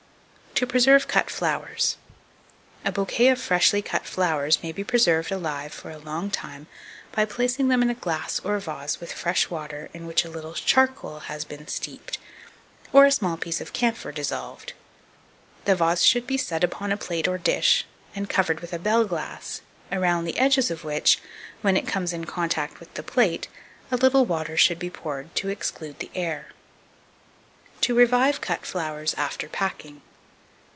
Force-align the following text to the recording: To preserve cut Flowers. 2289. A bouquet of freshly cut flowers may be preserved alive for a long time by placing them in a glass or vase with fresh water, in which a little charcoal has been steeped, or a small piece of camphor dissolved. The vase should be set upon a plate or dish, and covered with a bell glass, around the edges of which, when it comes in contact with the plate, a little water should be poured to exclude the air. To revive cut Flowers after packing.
To 0.55 0.67
preserve 0.67 1.07
cut 1.07 1.31
Flowers. 1.31 1.97
2289. 2.85 2.91
A 2.91 2.91
bouquet 2.91 3.27
of 3.29 3.41
freshly 3.41 3.81
cut 3.81 4.05
flowers 4.05 4.61
may 4.61 4.71
be 4.71 4.83
preserved 4.83 5.31
alive 5.31 5.73
for 5.73 5.89
a 5.89 5.97
long 5.97 6.29
time 6.29 6.67
by 7.13 7.25
placing 7.25 7.69
them 7.69 7.81
in 7.81 7.89
a 7.89 7.95
glass 7.95 8.39
or 8.41 8.59
vase 8.59 8.99
with 8.99 9.11
fresh 9.11 9.49
water, 9.49 9.89
in 9.91 10.05
which 10.05 10.23
a 10.23 10.29
little 10.29 10.53
charcoal 10.53 11.21
has 11.21 11.45
been 11.45 11.67
steeped, 11.67 12.19
or 12.93 13.07
a 13.07 13.11
small 13.11 13.37
piece 13.37 13.59
of 13.59 13.73
camphor 13.73 14.11
dissolved. 14.11 14.73
The 15.65 15.73
vase 15.75 16.03
should 16.03 16.27
be 16.27 16.37
set 16.37 16.63
upon 16.63 16.91
a 16.91 16.97
plate 16.97 17.27
or 17.27 17.39
dish, 17.39 17.85
and 18.13 18.29
covered 18.29 18.59
with 18.59 18.71
a 18.71 18.77
bell 18.77 19.03
glass, 19.05 19.61
around 19.91 20.25
the 20.25 20.37
edges 20.37 20.69
of 20.69 20.83
which, 20.83 21.17
when 21.63 21.75
it 21.75 21.87
comes 21.87 22.13
in 22.13 22.25
contact 22.25 22.79
with 22.79 22.93
the 22.93 23.01
plate, 23.01 23.47
a 23.89 23.97
little 23.97 24.25
water 24.27 24.55
should 24.57 24.77
be 24.77 24.91
poured 24.91 25.33
to 25.37 25.49
exclude 25.49 25.97
the 25.97 26.11
air. 26.13 26.49
To 27.81 27.95
revive 27.95 28.41
cut 28.41 28.63
Flowers 28.67 29.15
after 29.15 29.49
packing. 29.49 30.03